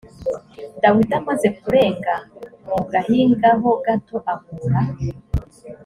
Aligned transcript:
dawidi 0.81 1.13
amaze 1.19 1.47
kurenga 1.59 2.13
mu 2.67 2.77
gahinga 2.91 3.49
ho 3.61 3.69
gato 3.85 4.15
ahura 4.33 4.81